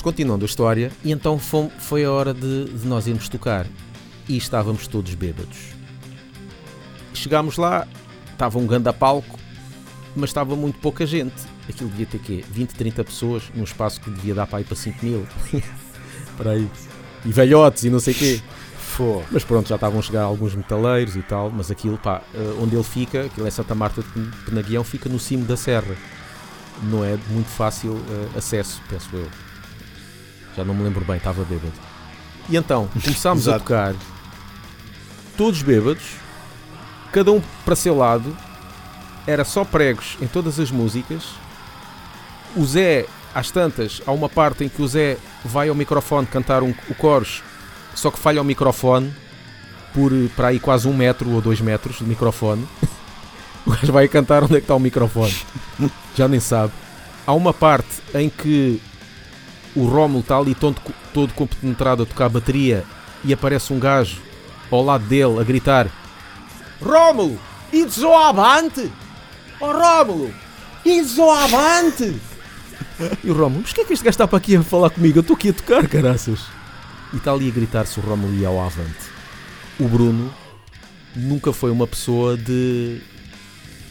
Continuando 0.00 0.44
a 0.44 0.46
história, 0.46 0.90
e 1.04 1.12
então 1.12 1.38
fom- 1.38 1.70
foi 1.78 2.04
a 2.04 2.10
hora 2.10 2.34
de, 2.34 2.64
de 2.64 2.86
nós 2.88 3.06
irmos 3.06 3.28
tocar. 3.28 3.66
E 4.28 4.36
estávamos 4.36 4.86
todos 4.88 5.14
bêbados. 5.14 5.58
Chegámos 7.14 7.56
lá, 7.56 7.86
estava 8.32 8.58
um 8.58 8.66
ganda 8.66 8.92
palco, 8.92 9.38
mas 10.16 10.30
estava 10.30 10.56
muito 10.56 10.78
pouca 10.80 11.06
gente. 11.06 11.34
Aquilo 11.68 11.88
devia 11.90 12.06
ter 12.06 12.18
quê? 12.18 12.44
20, 12.50 12.70
30 12.74 13.04
pessoas, 13.04 13.44
num 13.54 13.62
espaço 13.64 14.00
que 14.00 14.10
devia 14.10 14.34
dar 14.34 14.46
para 14.46 14.60
ir 14.60 14.64
para 14.64 14.74
5 14.76 15.04
mil. 15.04 15.26
para 16.36 16.52
aí. 16.52 16.68
E 17.24 17.30
velhotes 17.32 17.84
e 17.84 17.90
não 17.90 18.00
sei 18.00 18.14
quê. 18.14 18.40
Pô, 18.96 19.22
Mas 19.30 19.44
pronto, 19.44 19.68
já 19.68 19.76
estavam 19.76 20.00
a 20.00 20.02
chegar 20.02 20.22
alguns 20.22 20.54
metaleiros 20.54 21.16
e 21.16 21.22
tal, 21.22 21.48
mas 21.50 21.70
aquilo, 21.70 21.96
pá, 21.96 22.20
eh, 22.34 22.54
onde 22.60 22.74
ele 22.74 22.84
fica, 22.84 23.24
aquilo 23.24 23.46
é 23.46 23.50
Santa 23.50 23.74
Marta 23.74 24.02
de 24.02 24.36
Penaguião, 24.44 24.84
fica 24.84 25.08
no 25.08 25.18
cimo 25.18 25.44
da 25.46 25.56
serra. 25.56 25.94
Não 26.82 27.02
é 27.04 27.16
de 27.16 27.32
muito 27.32 27.48
fácil 27.48 27.98
eh, 28.34 28.38
acesso, 28.38 28.82
penso 28.90 29.08
eu. 29.14 29.26
Já 30.56 30.64
não 30.64 30.74
me 30.74 30.82
lembro 30.82 31.04
bem, 31.04 31.16
estava 31.16 31.44
bêbado. 31.44 31.72
E 32.48 32.56
então, 32.56 32.88
começámos 33.02 33.48
a 33.48 33.58
tocar, 33.58 33.94
todos 35.36 35.62
bêbados, 35.62 36.02
cada 37.12 37.32
um 37.32 37.42
para 37.64 37.76
seu 37.76 37.96
lado, 37.96 38.36
era 39.26 39.44
só 39.44 39.64
pregos 39.64 40.16
em 40.20 40.26
todas 40.26 40.58
as 40.58 40.70
músicas. 40.70 41.24
O 42.56 42.64
Zé, 42.64 43.06
às 43.34 43.50
tantas, 43.50 44.02
há 44.06 44.12
uma 44.12 44.28
parte 44.28 44.64
em 44.64 44.68
que 44.68 44.82
o 44.82 44.88
Zé 44.88 45.16
vai 45.44 45.68
ao 45.68 45.74
microfone 45.74 46.26
cantar 46.26 46.62
um, 46.62 46.74
o 46.88 46.94
coros, 46.94 47.42
só 47.94 48.10
que 48.10 48.18
falha 48.18 48.40
o 48.40 48.44
microfone 48.44 49.14
por 49.94 50.10
para 50.34 50.48
aí 50.48 50.58
quase 50.58 50.88
um 50.88 50.94
metro 50.94 51.30
ou 51.30 51.40
dois 51.40 51.60
metros 51.60 51.98
de 51.98 52.04
microfone. 52.04 52.66
O 53.64 53.70
gajo 53.70 53.92
vai 53.92 54.08
cantar 54.08 54.42
onde 54.42 54.54
é 54.54 54.56
que 54.56 54.64
está 54.64 54.74
o 54.74 54.80
microfone. 54.80 55.32
Já 56.16 56.26
nem 56.26 56.40
sabe. 56.40 56.72
Há 57.24 57.32
uma 57.32 57.54
parte 57.54 58.02
em 58.12 58.28
que 58.28 58.82
o 59.74 59.86
Rómulo 59.86 60.20
está 60.20 60.36
ali 60.36 60.54
todo, 60.54 60.80
todo 61.12 61.32
compenetrado 61.34 62.02
a 62.02 62.06
tocar 62.06 62.28
bateria 62.28 62.84
e 63.24 63.32
aparece 63.32 63.72
um 63.72 63.78
gajo 63.78 64.20
ao 64.70 64.84
lado 64.84 65.04
dele 65.04 65.40
a 65.40 65.44
gritar 65.44 65.88
Rómulo, 66.80 67.38
ides 67.72 68.02
ao 68.02 68.16
avante! 68.16 68.90
Ó 69.60 69.72
Rómulo, 69.72 70.34
ides 70.84 71.18
ao 71.18 71.30
avante! 71.30 72.16
E 73.24 73.30
o 73.30 73.34
Rómulo, 73.34 73.62
mas 73.62 73.72
que 73.72 73.80
é 73.80 73.84
que 73.84 73.92
este 73.92 74.04
gajo 74.04 74.14
está 74.14 74.28
para 74.28 74.38
aqui 74.38 74.56
a 74.56 74.62
falar 74.62 74.90
comigo? 74.90 75.18
Eu 75.18 75.22
estou 75.22 75.34
aqui 75.34 75.48
a 75.48 75.52
tocar, 75.52 75.88
caraças! 75.88 76.40
E 77.12 77.16
está 77.16 77.32
ali 77.32 77.48
a 77.48 77.52
gritar 77.52 77.86
se 77.86 77.98
o 77.98 78.02
Rómulo 78.02 78.34
ia 78.34 78.48
ao 78.48 78.60
avante. 78.60 79.10
O 79.78 79.88
Bruno 79.88 80.32
nunca 81.14 81.52
foi 81.52 81.70
uma 81.70 81.86
pessoa 81.86 82.36
de 82.36 83.00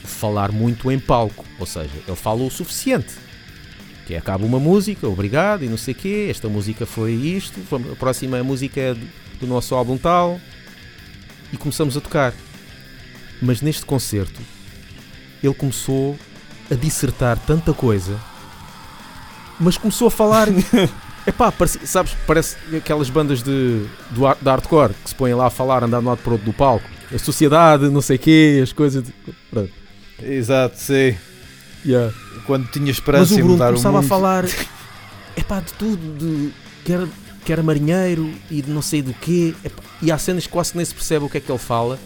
falar 0.03 0.51
muito 0.51 0.91
em 0.91 1.00
palco, 1.00 1.45
ou 1.59 1.65
seja, 1.65 1.91
ele 2.07 2.15
fala 2.15 2.43
o 2.43 2.51
suficiente. 2.51 3.13
Que 4.11 4.15
é, 4.15 4.17
acaba 4.17 4.45
uma 4.45 4.59
música, 4.59 5.07
obrigado 5.07 5.63
e 5.63 5.69
não 5.69 5.77
sei 5.77 5.93
o 5.93 5.97
quê, 5.97 6.27
esta 6.29 6.49
música 6.49 6.85
foi 6.85 7.13
isto, 7.13 7.61
a 7.89 7.95
próxima 7.95 8.43
música 8.43 8.77
é 8.81 8.93
do- 8.93 9.47
nosso 9.47 9.73
álbum 9.73 9.97
tal, 9.97 10.37
e 11.53 11.55
começamos 11.55 11.95
a 11.95 12.01
tocar. 12.01 12.33
Mas 13.41 13.61
neste 13.61 13.85
concerto, 13.85 14.41
ele 15.41 15.53
começou 15.53 16.19
a 16.69 16.75
dissertar 16.75 17.39
tanta 17.39 17.73
coisa, 17.73 18.19
mas 19.57 19.77
começou 19.77 20.09
a 20.09 20.11
falar. 20.11 20.49
Epá, 21.25 21.49
parece, 21.49 21.87
sabes, 21.87 22.13
parece 22.27 22.57
aquelas 22.75 23.09
bandas 23.09 23.41
de, 23.41 23.85
do, 24.09 24.33
de 24.41 24.49
hardcore 24.49 24.93
que 24.93 25.09
se 25.09 25.15
põem 25.15 25.33
lá 25.33 25.47
a 25.47 25.49
falar, 25.49 25.85
andar 25.85 25.99
de 26.01 26.05
um 26.05 26.09
lado 26.09 26.17
para 26.17 26.31
o 26.31 26.33
outro 26.33 26.51
do 26.51 26.53
palco. 26.53 26.85
A 27.13 27.17
sociedade, 27.17 27.87
não 27.89 28.01
sei 28.01 28.17
o 28.17 28.19
quê, 28.19 28.59
as 28.61 28.73
coisas. 28.73 29.05
De... 29.05 29.13
Exato, 30.21 30.77
sei. 30.77 31.17
Yeah. 31.85 32.13
Quando 32.45 32.67
tinha 32.69 32.85
Mas 32.85 32.95
esperança 32.95 33.33
o 33.33 33.38
em 33.38 33.41
Bruno 33.41 33.53
mudar 33.53 33.65
o 33.65 33.67
começava 33.69 33.97
mundo. 33.97 34.05
a 34.05 34.07
falar 34.07 34.45
epá, 35.35 35.59
de 35.59 35.73
tudo, 35.73 36.17
de, 36.17 36.51
que, 36.83 36.93
era, 36.93 37.07
que 37.45 37.51
era 37.51 37.63
marinheiro 37.63 38.31
e 38.50 38.61
de 38.61 38.69
não 38.69 38.81
sei 38.81 39.01
do 39.01 39.13
quê. 39.13 39.53
Epá, 39.63 39.81
e 40.01 40.11
há 40.11 40.17
cenas 40.17 40.45
que 40.45 40.51
quase 40.51 40.75
nem 40.75 40.85
se 40.85 40.93
percebe 40.93 41.25
o 41.25 41.29
que 41.29 41.38
é 41.38 41.41
que 41.41 41.51
ele 41.51 41.59
fala. 41.59 42.00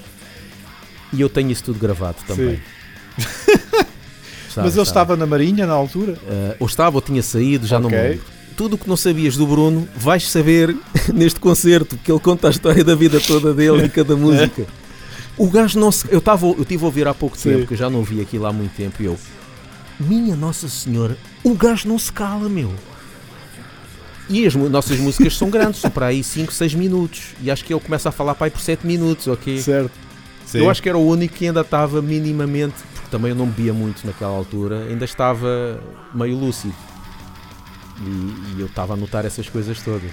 E 1.14 1.22
eu 1.22 1.30
tenho 1.30 1.52
isso 1.52 1.64
tudo 1.64 1.80
gravado 1.80 2.18
também. 2.28 2.60
Sabe, 3.18 3.26
Mas 4.58 4.66
ele 4.66 4.72
sabe? 4.74 4.82
estava 4.88 5.16
na 5.16 5.26
Marinha 5.26 5.66
na 5.66 5.74
altura? 5.74 6.18
Eh, 6.28 6.56
ou 6.60 6.68
estava 6.68 6.98
ou 6.98 7.02
tinha 7.02 7.22
saído, 7.22 7.66
já 7.68 7.80
não 7.80 7.90
me 7.90 7.96
lembro. 7.96 8.26
Tudo 8.58 8.76
o 8.76 8.78
que 8.78 8.88
não 8.88 8.96
sabias 8.98 9.36
do 9.38 9.46
Bruno 9.46 9.88
vais 9.96 10.30
saber 10.30 10.76
neste 11.14 11.40
concerto, 11.40 11.96
porque 11.98 12.12
ele 12.12 12.20
conta 12.20 12.48
a 12.48 12.52
história 12.52 12.84
da 12.84 12.96
vida 12.96 13.20
toda 13.20 13.54
dele 13.54 13.86
em 13.86 13.90
cada 13.90 14.16
música. 14.16 14.66
O 15.38 15.50
gajo 15.50 15.78
não 15.78 15.92
se. 15.92 16.08
Eu 16.10 16.20
estava 16.20 16.46
eu 16.46 16.64
tive 16.64 16.82
a 16.84 16.86
ouvir 16.86 17.06
há 17.10 17.14
pouco 17.14 17.38
Sim. 17.38 17.50
tempo, 17.50 17.68
que 17.68 17.74
eu 17.74 17.78
já 17.78 17.90
não 17.90 18.04
vi 18.04 18.22
aquilo 18.22 18.46
há 18.46 18.54
muito 18.54 18.74
tempo, 18.74 19.04
e 19.04 19.06
eu. 19.06 19.18
Minha 20.00 20.36
Nossa 20.36 20.68
Senhora, 20.68 21.18
o 21.44 21.54
gajo 21.54 21.88
não 21.88 21.98
se 21.98 22.12
cala, 22.12 22.50
meu. 22.50 22.74
E 24.28 24.46
as 24.46 24.56
nossas 24.56 25.00
músicas 25.00 25.38
são 25.38 25.50
grandes, 25.50 25.82
são 25.82 25.92
para 25.92 26.08
aí 26.08 26.24
5, 26.24 26.52
6 26.52 26.74
minutos. 26.74 27.34
E 27.42 27.52
acho 27.52 27.64
que 27.64 27.74
ele 27.74 27.80
começa 27.80 28.10
a 28.10 28.12
falar 28.12 28.34
para 28.34 28.48
aí 28.48 28.52
por 28.52 28.60
7 28.60 28.86
minutos, 28.86 29.28
ok? 29.28 29.60
Certo. 29.62 29.92
Sim. 30.46 30.60
Eu 30.60 30.70
acho 30.70 30.82
que 30.82 30.90
era 30.90 30.98
o 30.98 31.06
único 31.08 31.36
que 31.36 31.48
ainda 31.48 31.62
estava 31.62 32.02
minimamente, 32.02 32.76
porque 32.94 33.10
também 33.10 33.32
eu 33.32 33.36
não 33.36 33.48
bebia 33.48 33.74
muito 33.74 34.06
naquela 34.06 34.36
altura, 34.36 34.86
ainda 34.90 35.06
estava 35.06 35.80
meio 36.14 36.38
lúcido. 36.38 36.74
E, 38.02 38.56
e 38.58 38.60
eu 38.60 38.66
estava 38.66 38.94
a 38.94 38.98
notar 38.98 39.26
essas 39.26 39.48
coisas 39.48 39.80
todas. 39.82 40.12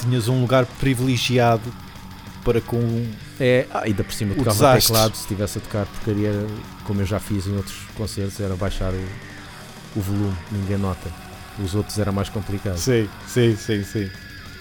tinhas 0.00 0.28
um 0.28 0.40
lugar 0.40 0.66
privilegiado 0.78 1.72
para 2.44 2.60
com. 2.60 3.06
É, 3.40 3.66
ah, 3.70 3.82
ainda 3.84 4.02
por 4.04 4.12
cima 4.12 4.32
O 4.32 4.36
tocava 4.36 4.54
desastre. 4.56 4.86
teclado, 4.92 5.14
se 5.14 5.20
estivesse 5.22 5.58
a 5.58 5.60
tocar 5.60 5.86
porcaria, 5.86 6.32
como 6.84 7.00
eu 7.02 7.06
já 7.06 7.18
fiz 7.20 7.46
em 7.46 7.56
outros 7.56 7.76
concertos, 7.96 8.38
era 8.40 8.54
baixar 8.56 8.92
o, 8.92 9.08
o 9.96 10.00
volume, 10.00 10.36
ninguém 10.52 10.78
nota. 10.78 11.10
Os 11.62 11.74
outros 11.74 11.98
era 11.98 12.12
mais 12.12 12.28
complicado. 12.28 12.76
Sim, 12.78 13.08
sim, 13.26 13.56
sim, 13.56 13.82
sim. 13.82 14.10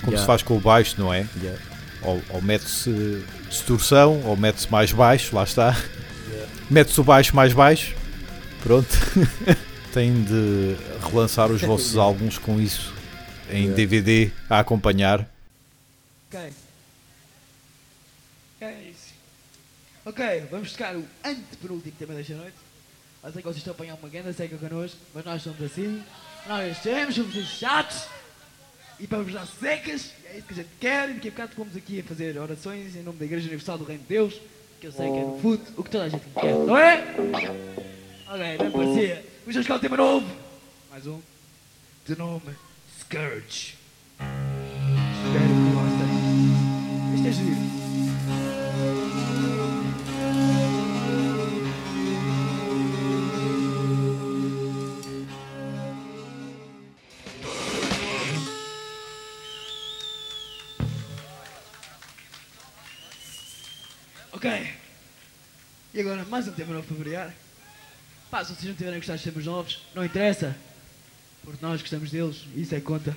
Como 0.01 0.11
Yeah. 0.13 0.19
se 0.21 0.25
faz 0.27 0.43
com 0.43 0.55
o 0.57 0.59
baixo, 0.59 0.95
não 0.99 1.13
é? 1.13 1.25
Yeah. 1.41 1.59
Ou, 2.03 2.21
ou 2.29 2.41
mete-se 2.41 3.23
distorção, 3.49 4.21
ou 4.23 4.35
mete-se 4.37 4.71
mais 4.71 4.91
baixo, 4.91 5.35
lá 5.35 5.43
está. 5.43 5.75
Mete-se 6.69 6.99
o 6.99 7.03
baixo 7.03 7.35
mais 7.35 7.53
baixo. 7.53 7.95
Pronto. 8.61 8.87
Tem 9.93 10.23
de 10.23 10.75
relançar 11.09 11.49
os 11.51 11.61
vossos 11.61 11.95
álbuns 11.97 12.37
com 12.37 12.59
isso 12.59 12.93
em 13.49 13.59
Yeah. 13.69 13.75
DVD 13.75 14.31
a 14.49 14.59
acompanhar. 14.59 15.27
Ok. 16.29 16.49
É 18.59 18.71
isso. 18.89 19.13
Ok, 20.05 20.47
vamos 20.49 20.71
tocar 20.71 20.95
o 20.95 21.05
antepenúltimo 21.23 21.95
tema 21.99 22.13
desta 22.13 22.33
noite. 22.33 22.55
Eu 23.23 23.31
sei 23.31 23.41
que 23.41 23.47
vocês 23.47 23.57
estão 23.57 23.73
a 23.73 23.75
apanhar 23.75 23.95
uma 23.95 24.09
grande 24.09 24.33
seca 24.33 24.57
connosco, 24.57 24.97
mas 25.13 25.25
nós 25.25 25.41
somos 25.41 25.61
assim. 25.61 26.01
Nós 26.47 26.79
temos, 26.79 27.15
somos 27.15 27.35
os 27.35 27.47
chatos. 27.47 28.07
E 28.99 29.05
vos 29.05 29.33
dar 29.33 29.45
secas, 29.45 30.11
é 30.25 30.37
isso 30.37 30.47
que 30.47 30.53
a 30.53 30.55
gente 30.55 30.69
quer. 30.79 31.09
E 31.09 31.13
daqui 31.15 31.27
a 31.27 31.31
bocado 31.31 31.55
fomos 31.55 31.75
aqui 31.75 31.99
a 31.99 32.03
fazer 32.03 32.37
orações 32.37 32.95
em 32.95 33.03
nome 33.03 33.19
da 33.19 33.25
Igreja 33.25 33.47
Universal 33.47 33.77
do 33.77 33.83
Reino 33.83 34.01
de 34.01 34.09
Deus. 34.09 34.41
Que 34.79 34.87
eu 34.87 34.91
sei 34.91 35.07
que 35.11 35.17
é 35.17 35.21
no 35.21 35.39
fundo 35.39 35.61
o 35.75 35.83
que 35.83 35.89
toda 35.89 36.05
a 36.05 36.09
gente 36.09 36.23
quer, 36.39 36.53
não 36.53 36.77
é? 36.77 37.03
Ok, 38.27 38.57
não 38.59 38.71
parecia. 38.71 39.25
Vamos 39.41 39.57
buscar 39.57 39.75
o 39.75 39.79
tema 39.79 39.97
novo. 39.97 40.37
Mais 40.89 41.05
um. 41.05 41.19
De 42.05 42.17
nome 42.17 42.55
Scourge. 42.99 43.75
Espero 45.25 45.47
que 45.47 45.73
gostem. 45.73 47.15
Isto 47.15 47.27
é 47.27 47.31
giro. 47.31 47.76
Ok. 64.47 64.73
E 65.93 65.99
agora 65.99 66.23
mais 66.23 66.47
um 66.47 66.53
tema 66.53 66.73
novo 66.73 66.87
para 66.87 66.97
variar. 66.97 67.33
Pá, 68.31 68.45
se 68.45 68.53
vocês 68.53 68.65
não 68.65 68.75
tiverem 68.75 68.97
gostado 68.99 69.17
de 69.17 69.25
temas 69.25 69.45
novos, 69.45 69.81
não 69.93 70.05
interessa. 70.05 70.55
Porque 71.43 71.65
nós 71.65 71.81
gostamos 71.81 72.11
deles 72.11 72.45
e 72.55 72.61
isso 72.61 72.73
é 72.73 72.79
que 72.79 72.85
conta. 72.85 73.15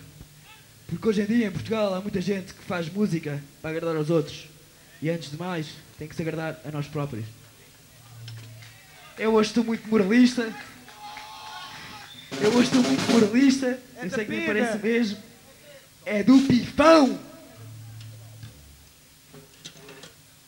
Porque 0.88 1.06
hoje 1.06 1.22
em 1.22 1.26
dia 1.26 1.46
em 1.46 1.52
Portugal 1.52 1.94
há 1.94 2.00
muita 2.00 2.20
gente 2.20 2.52
que 2.52 2.64
faz 2.64 2.92
música 2.92 3.40
para 3.62 3.70
agradar 3.70 3.94
aos 3.94 4.10
outros. 4.10 4.48
E 5.00 5.08
antes 5.08 5.30
de 5.30 5.36
mais, 5.36 5.68
tem 5.96 6.08
que 6.08 6.16
se 6.16 6.22
agradar 6.22 6.60
a 6.64 6.70
nós 6.72 6.88
próprios. 6.88 7.24
Eu 9.16 9.32
hoje 9.34 9.50
estou 9.50 9.62
muito 9.62 9.88
moralista. 9.88 10.52
Eu 12.40 12.50
hoje 12.54 12.68
estou 12.68 12.82
muito 12.82 13.12
moralista. 13.12 13.78
Eu 14.02 14.10
sei 14.10 14.24
que 14.24 14.32
me 14.32 14.46
parece 14.46 14.78
mesmo. 14.78 15.18
É 16.04 16.24
do 16.24 16.40
pifão! 16.40 17.29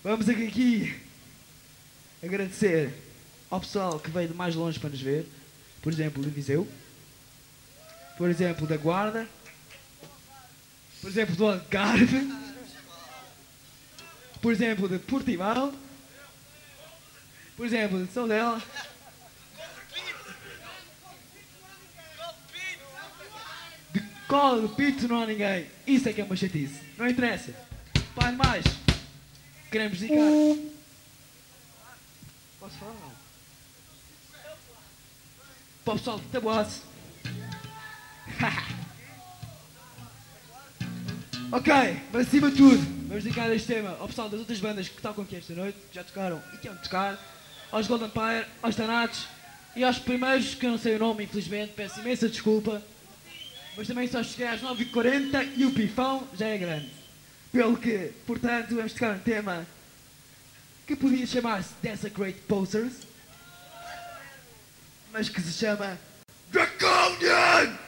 Vamos 0.04 0.28
aqui 0.28 1.00
agradecer 2.21 2.92
ao 3.49 3.61
pessoal 3.61 4.00
que 4.00 4.11
veio 4.11 4.26
de 4.26 4.35
mais 4.35 4.52
longe 4.56 4.76
para 4.76 4.90
nos 4.90 5.00
ver. 5.00 5.28
Por 5.80 5.92
exemplo, 5.92 6.21
de 6.25 6.28
Viseu. 6.28 6.66
Por 8.18 8.28
exemplo, 8.28 8.66
da 8.66 8.76
Guarda. 8.76 9.28
Por 11.00 11.09
exemplo, 11.09 11.37
do 11.37 11.47
Algarve. 11.47 12.35
Por 14.40 14.52
exemplo, 14.52 14.88
de 14.88 14.99
Portimão. 14.99 15.73
Por 17.56 17.64
exemplo, 17.64 18.04
de 18.04 18.12
Soldela. 18.12 18.61
De 23.92 24.00
cola 24.26 24.66
de 24.66 24.75
pito 24.75 25.06
não 25.06 25.23
há 25.23 25.26
ninguém. 25.26 25.68
Isso 25.87 26.09
é 26.09 26.12
que 26.12 26.21
é 26.21 26.25
uma 26.25 26.35
chatice. 26.35 26.80
Não 26.99 27.06
interessa. 27.06 27.54
Pai 28.16 28.32
mais. 28.32 28.82
Queremos 29.73 29.99
dedicar. 29.99 30.21
Posso 32.61 32.76
falar 32.76 32.93
não? 32.93 33.12
Para 35.83 35.95
o 35.95 35.97
pessoal 35.97 36.19
de 36.19 36.26
Taboase. 36.26 36.83
ok, 41.50 41.73
mas 42.12 42.29
acima 42.29 42.50
de 42.50 42.57
tudo, 42.59 42.76
vamos 43.09 43.25
dedicar 43.25 43.50
este 43.50 43.69
tema 43.69 43.97
ao 43.99 44.07
pessoal 44.09 44.29
das 44.29 44.41
outras 44.41 44.61
bandas 44.61 44.88
que 44.88 45.00
tocam 45.00 45.25
aqui 45.25 45.37
esta 45.37 45.55
noite, 45.55 45.79
que 45.88 45.95
já 45.95 46.05
tocaram 46.05 46.43
e 46.52 46.59
que 46.59 46.69
vão 46.69 46.76
tocar, 46.76 47.19
aos 47.71 47.87
Golden 47.87 48.09
Empire, 48.09 48.47
aos 48.62 48.76
Tanatos 48.76 49.26
e 49.75 49.83
aos 49.83 49.99
primeiros, 49.99 50.55
que 50.55 50.67
eu 50.67 50.73
não 50.73 50.79
sei 50.79 50.97
o 50.97 50.99
nome, 50.99 51.25
infelizmente, 51.25 51.73
peço 51.75 51.99
imensa 52.00 52.29
desculpa, 52.29 52.83
mas 53.75 53.88
também 53.88 54.07
só 54.07 54.23
cheguei 54.23 54.49
às 54.49 54.61
9h40 54.61 55.55
e 55.57 55.64
o 55.64 55.73
pifão 55.73 56.29
já 56.35 56.49
é 56.49 56.59
grande. 56.59 57.01
Pelo 57.52 57.76
que, 57.76 58.12
portanto, 58.26 58.75
vamos 58.75 58.94
tocar 58.94 59.14
um 59.14 59.18
tema 59.18 59.66
que 60.87 60.97
podia 60.97 61.26
chamar-se 61.26 61.75
Desecrate 61.82 62.40
Posters, 62.49 62.94
mas 65.12 65.28
que 65.28 65.40
se 65.42 65.52
chama 65.52 65.99
Draconian! 66.50 67.82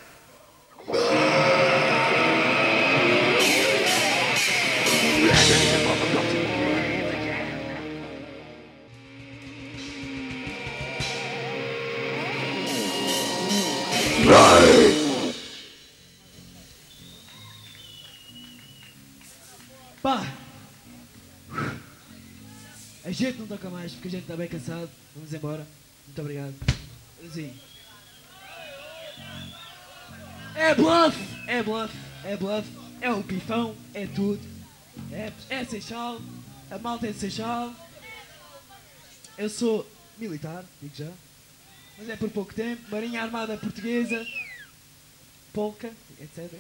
Gente 23.15 23.39
não 23.39 23.47
toca 23.47 23.71
mais 23.71 23.93
porque 23.93 24.09
a 24.09 24.11
gente 24.11 24.23
está 24.23 24.37
bem 24.37 24.49
cansado. 24.49 24.91
Vamos 25.15 25.33
embora. 25.33 25.67
Muito 26.07 26.21
obrigado. 26.21 26.55
Assim. 27.25 27.55
É 30.55 30.75
bluff! 30.75 31.17
É 31.47 31.63
bluff! 31.63 31.95
É 32.25 32.37
bluff! 32.37 32.69
É 33.01 33.11
o 33.11 33.23
pifão! 33.23 33.75
É 33.93 34.07
tudo! 34.07 34.41
É, 35.11 35.33
é 35.49 35.65
Seixal! 35.65 36.21
A 36.71 36.79
malta 36.79 37.07
é 37.07 37.13
Seixal! 37.13 37.75
Eu 39.37 39.49
sou 39.49 39.89
militar, 40.17 40.65
digo 40.81 40.95
já. 40.95 41.11
Mas 41.99 42.09
é 42.09 42.17
por 42.17 42.31
pouco 42.31 42.55
tempo. 42.55 42.83
Marinha 42.91 43.23
Armada 43.23 43.57
Portuguesa. 43.57 44.25
Polca, 45.53 45.91
etc. 46.21 46.53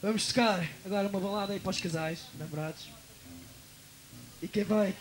Vamos 0.00 0.26
tocar 0.26 0.68
agora 0.84 1.08
uma 1.08 1.20
balada 1.20 1.52
aí 1.52 1.60
para 1.60 1.70
os 1.70 1.80
casais, 1.80 2.20
namorados. 2.38 3.01
E 4.42 4.48
quem 4.48 4.64
vai. 4.64 4.92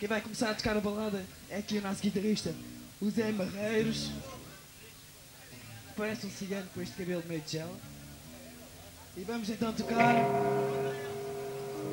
Quem 0.00 0.08
vai 0.08 0.20
começar 0.20 0.50
a 0.50 0.54
tocar 0.54 0.76
a 0.76 0.80
balada 0.80 1.24
é 1.48 1.58
aqui 1.58 1.78
o 1.78 1.82
nosso 1.82 2.02
guitarrista, 2.02 2.52
o 3.00 3.08
Zé 3.08 3.30
Marreiros. 3.30 4.10
Parece 5.96 6.26
um 6.26 6.30
cigano 6.30 6.66
com 6.74 6.82
este 6.82 6.96
cabelo 6.96 7.22
meio 7.28 7.40
de 7.40 7.52
gel. 7.52 7.70
E 9.16 9.20
vamos 9.22 9.48
então 9.48 9.72
tocar. 9.72 10.14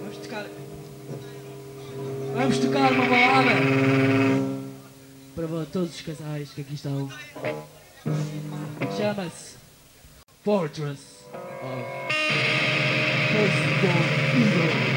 Vamos 0.02 0.18
tocar. 0.18 0.46
Vamos 2.34 2.58
tocar 2.58 2.92
uma 2.94 3.06
balada 3.06 3.52
para 5.36 5.66
todos 5.66 5.94
os 5.94 6.02
casais 6.02 6.50
que 6.50 6.62
aqui 6.62 6.74
estão. 6.74 7.10
Chama-se 8.98 9.56
Fortress 10.44 11.02
of 11.62 11.86
Firstborn 13.32 13.98
Evil. 14.36 14.97